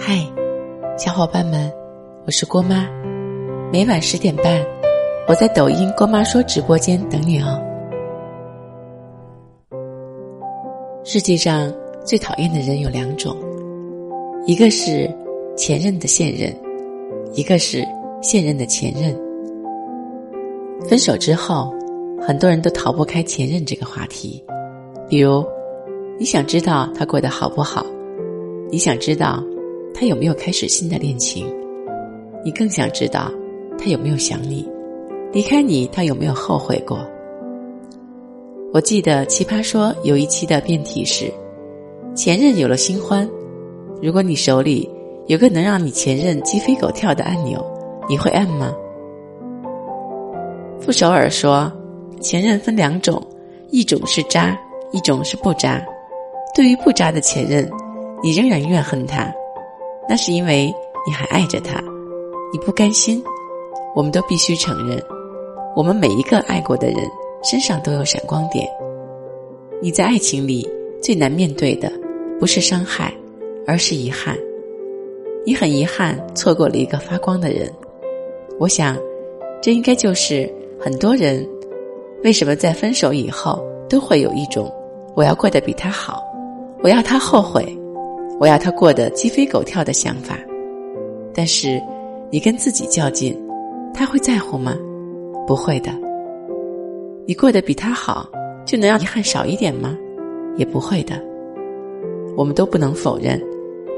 [0.00, 0.24] 嗨，
[0.96, 1.70] 小伙伴们，
[2.24, 2.88] 我是郭妈。
[3.72, 4.64] 每晚十点半，
[5.26, 7.60] 我在抖音“郭妈说”直播间等你哦。
[11.02, 11.70] 世界上
[12.04, 13.36] 最讨厌的人有两种，
[14.46, 15.10] 一个是
[15.56, 16.54] 前任的现任，
[17.34, 17.84] 一个是
[18.22, 19.12] 现任的前任。
[20.88, 21.74] 分手之后，
[22.20, 24.42] 很多人都逃不开前任这个话题。
[25.08, 25.44] 比如，
[26.20, 27.84] 你想知道他过得好不好？
[28.70, 29.42] 你想知道
[29.98, 31.44] 他有没有开始新的恋情？
[32.44, 33.32] 你更想知道
[33.76, 34.64] 他有没有想你？
[35.32, 37.04] 离开你，他有没有后悔过？
[38.72, 41.28] 我记得《奇葩说》有一期的辩题是：
[42.14, 43.28] 前任有了新欢，
[44.00, 44.88] 如果你手里
[45.26, 47.60] 有个能让你前任鸡飞狗跳的按钮，
[48.08, 48.72] 你会按吗？
[50.78, 51.72] 傅首尔说
[52.22, 53.20] ：“前任分两种，
[53.70, 54.56] 一种是渣，
[54.92, 55.84] 一种是不渣。
[56.54, 57.68] 对于不渣的前任，
[58.22, 59.34] 你仍然怨恨他，
[60.08, 60.72] 那是因为
[61.06, 61.82] 你还爱着他，
[62.52, 63.22] 你不甘心。
[63.94, 65.02] 我们都必须承认，
[65.74, 66.96] 我们每一个爱过的人
[67.42, 68.68] 身上都有闪光点。
[69.80, 70.68] 你在爱情里
[71.02, 71.92] 最难面对的，
[72.38, 73.12] 不是伤害，
[73.66, 74.36] 而是遗憾。
[75.44, 77.72] 你很遗憾错过了一个发光的人。
[78.58, 78.96] 我想，
[79.60, 80.48] 这应该就是。”
[80.80, 81.44] 很多人
[82.22, 84.72] 为什么在分手以后都会有一种
[85.16, 86.22] 我要过得比他好，
[86.84, 87.76] 我要他后悔，
[88.40, 90.38] 我要他过得鸡飞狗跳的想法？
[91.34, 91.80] 但是
[92.30, 93.36] 你跟自己较劲，
[93.92, 94.76] 他会在乎吗？
[95.46, 95.90] 不会的。
[97.26, 98.28] 你过得比他好，
[98.64, 99.96] 就能让遗憾少一点吗？
[100.56, 101.20] 也不会的。
[102.36, 103.42] 我们都不能否认，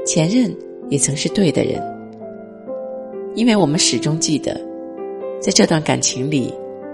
[0.05, 0.53] 前任
[0.89, 1.81] 也曾是对的人，
[3.35, 4.59] 因为我们始终记得，
[5.39, 6.53] 在这段感情里。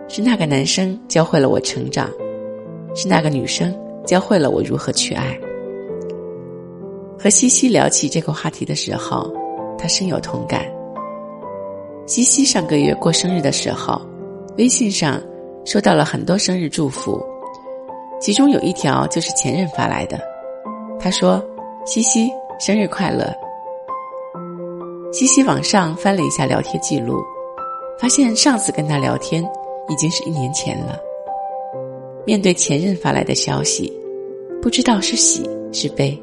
[0.10, 2.10] 是那个男生教会了我成长，
[2.96, 5.38] 是那个女生教会了我如何去爱。
[7.20, 9.32] 和西西聊起这个话题的时候，
[9.78, 10.66] 他深有同感。
[12.06, 14.02] 西西上个月过生日的时候，
[14.58, 15.22] 微信上
[15.66, 17.22] 收到了很多生日祝福，
[18.22, 20.20] 其中有一条就是前任发来的。
[21.00, 21.44] 他说
[21.86, 23.34] ：“西西生日快乐。”
[25.12, 27.22] 西西往上翻了一下聊天记录，
[28.00, 29.44] 发现上次跟他聊天。
[29.90, 31.00] 已经是一年前了。
[32.26, 33.90] 面对前任发来的消息，
[34.62, 36.22] 不知道是喜是悲，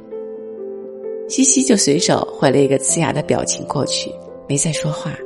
[1.28, 4.12] 西西就随手回了一个呲牙的表情过去，
[4.48, 5.16] 没再说话。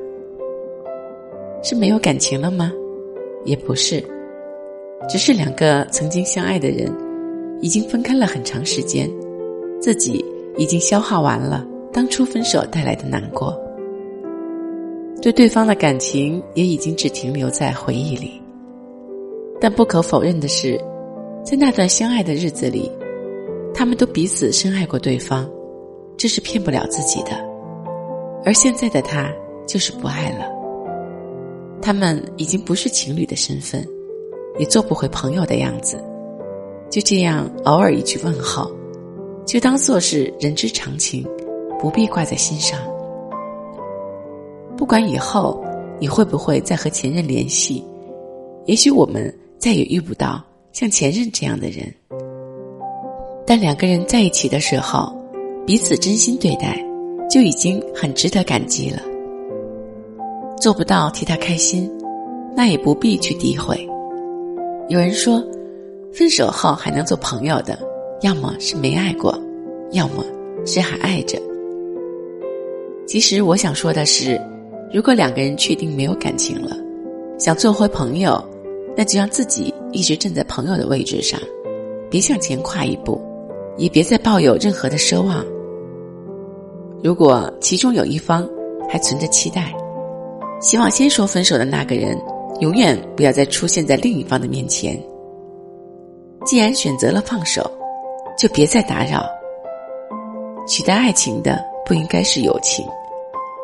[1.63, 2.73] 是没有感情了吗？
[3.45, 4.03] 也不是，
[5.09, 6.93] 只是两个曾经相爱的人，
[7.61, 9.11] 已经分开了很长时间，
[9.81, 10.25] 自己
[10.57, 13.59] 已经消化完了当初分手带来的难过。
[15.21, 18.41] 对对方的感情也已经只停留在回忆里，
[19.61, 20.81] 但不可否认的是，
[21.45, 22.89] 在那段相爱的日子里，
[23.75, 25.51] 他们都彼此深爱过对方，
[26.19, 27.31] 这是骗不了自己的。
[28.45, 29.33] 而现在的他
[29.67, 30.47] 就是不爱了，
[31.81, 33.87] 他们已经不是情侣的身份，
[34.59, 36.03] 也做不回朋友的样子，
[36.91, 38.71] 就这样偶尔一句问候，
[39.47, 41.25] 就当做是人之常情，
[41.79, 42.79] 不必挂在心上。
[44.77, 45.63] 不管以后
[46.01, 47.85] 你会不会再和前任联系，
[48.67, 50.43] 也许我们再也遇不到
[50.73, 51.93] 像前任这样的人。
[53.45, 55.18] 但两个人在一起的时候，
[55.69, 56.83] 彼此真心对待，
[57.29, 59.03] 就已经很值得感激了。
[60.59, 61.93] 做不到替他开心，
[62.57, 63.87] 那也不必去诋毁。
[64.89, 65.45] 有人说，
[66.11, 67.79] 分手后还能做朋友的，
[68.23, 69.39] 要么是没爱过，
[69.93, 70.25] 要么
[70.65, 71.39] 是还爱着。
[73.07, 74.41] 其实我想说的是。
[74.91, 76.75] 如果两个人确定没有感情了，
[77.39, 78.43] 想做回朋友，
[78.97, 81.39] 那就让自己一直站在朋友的位置上，
[82.09, 83.21] 别向前跨一步，
[83.77, 85.45] 也别再抱有任何的奢望。
[87.03, 88.49] 如果其中有一方
[88.89, 89.75] 还存着期待，
[90.61, 92.21] 希望先说分手的那个人
[92.61, 95.01] 永远不要再出现在另一方的面前。
[96.45, 97.71] 既然选择了放手，
[98.37, 99.25] 就别再打扰。
[100.67, 102.87] 取代爱情的不应该是友情。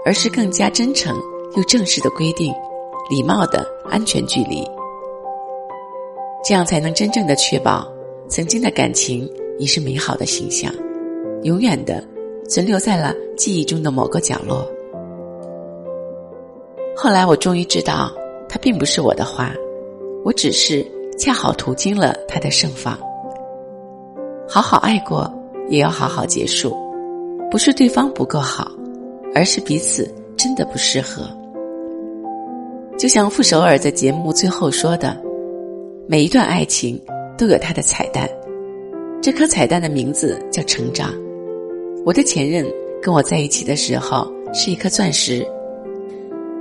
[0.07, 1.17] 而是更加真诚
[1.57, 2.53] 又正式的规定，
[3.09, 4.63] 礼貌的安全距离，
[6.45, 7.91] 这样才能真正的确保
[8.29, 9.27] 曾经的感情
[9.59, 10.71] 已是美好的形象，
[11.43, 12.07] 永远的
[12.49, 14.67] 存留在了记忆中的某个角落。
[16.97, 18.13] 后来我终于知道，
[18.49, 19.53] 他并不是我的花，
[20.25, 20.85] 我只是
[21.19, 22.99] 恰好途经了他的盛放。
[24.49, 25.33] 好好爱过，
[25.69, 26.77] 也要好好结束，
[27.51, 28.71] 不是对方不够好。
[29.37, 31.29] 而是彼此真的不适合。
[32.97, 35.21] 就像傅首尔在节目最后说的
[36.07, 36.97] ：“每一段爱情
[37.37, 38.31] 都有它的彩蛋，
[39.21, 41.13] 这颗彩蛋的名字叫成长。
[42.05, 42.71] 我的前任
[43.01, 45.47] 跟我在一起的时候是一颗钻石，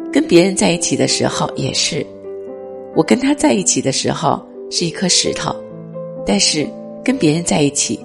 [0.09, 2.05] 跟别人在一起的时候也是。
[2.95, 4.41] 我跟他在一起的时候
[4.71, 5.53] 是一颗石头，
[6.25, 6.65] 但是
[7.03, 7.99] 跟别人在一起，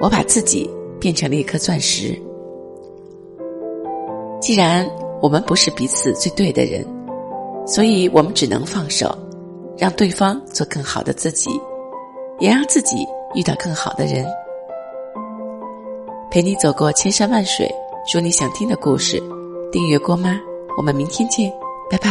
[0.00, 0.68] 我把自己
[0.98, 2.18] 变成了一颗钻石。
[4.40, 4.88] 既然
[5.20, 6.82] 我们不是彼此最对的人，
[7.66, 9.14] 所以我们只能放手，
[9.76, 11.50] 让对方做更好的自己，
[12.38, 12.96] 也让自己
[13.34, 14.24] 遇到更好的人。
[16.30, 17.66] 陪你走过千山万水，
[18.06, 19.18] 说你想听的故事。
[19.72, 20.38] 订阅郭妈，
[20.76, 21.50] 我们明天见，
[21.90, 22.08] 拜拜。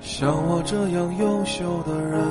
[0.00, 2.24] 像我这样优秀的人，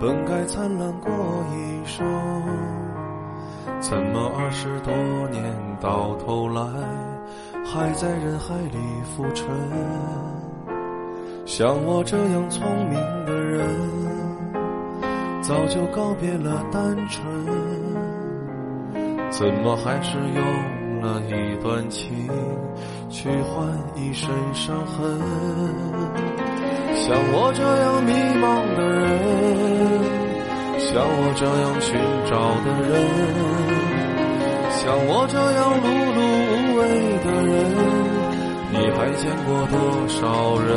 [0.00, 1.12] 本该灿烂过
[1.54, 2.04] 一生，
[3.80, 4.92] 怎么二十多
[5.30, 5.42] 年
[5.80, 6.62] 到头来，
[7.72, 9.46] 还在人海里浮沉？
[11.46, 13.64] 像我这样聪明的人，
[15.40, 17.24] 早就告别了单纯，
[19.30, 22.28] 怎么还是用了一段情？
[23.08, 23.64] 去换
[23.94, 25.20] 一身伤痕，
[26.96, 28.12] 像我这样迷
[28.42, 29.08] 茫的人，
[30.80, 31.94] 像我这样寻
[32.26, 32.34] 找
[32.64, 32.90] 的人，
[34.72, 35.86] 像我这样碌
[36.16, 36.20] 碌，
[39.22, 39.76] 见过多
[40.08, 40.70] 少人？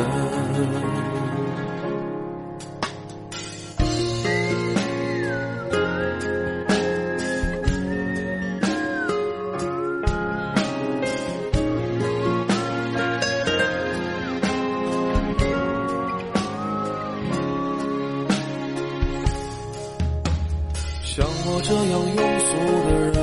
[21.05, 22.51] 像我这样庸俗
[22.89, 23.17] 的人，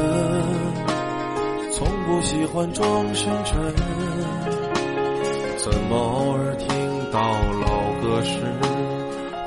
[1.73, 4.70] 从不喜欢装深沉。
[5.63, 6.67] 怎么偶尔听
[7.13, 8.41] 到老歌时，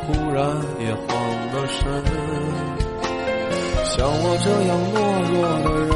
[0.06, 0.46] 忽然
[0.80, 1.08] 也慌
[1.52, 1.82] 了神？
[3.84, 4.96] 像我这样懦
[5.34, 5.92] 弱的人，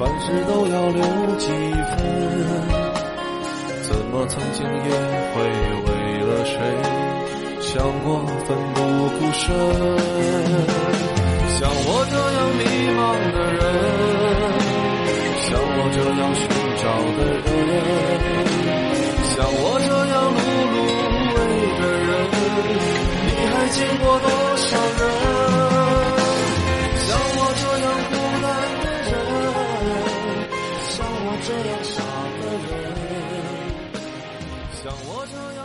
[0.22, 1.00] 事都要留
[1.36, 1.44] 几
[1.90, 2.00] 分。
[3.82, 4.90] 怎么曾经也
[5.34, 5.36] 会
[5.84, 5.88] 为
[6.24, 6.56] 了谁
[7.60, 7.70] 想
[8.02, 8.08] 过
[8.46, 8.76] 奋不
[9.18, 9.44] 顾身？
[11.58, 12.60] 像我这样迷
[12.96, 13.00] 茫
[13.34, 13.60] 的人，
[15.42, 16.40] 像我这样寻
[16.78, 16.84] 找
[17.18, 17.46] 的人，
[19.34, 20.40] 像我这样碌
[20.72, 21.38] 碌无为
[21.78, 22.10] 的人，
[23.26, 25.00] 你还见过多少人？
[26.96, 28.12] 像我这样孤
[28.42, 28.44] 单
[29.10, 29.44] 的人，
[30.88, 31.94] 像我这样傻
[32.38, 32.70] 的人，
[34.82, 35.60] 像我这样。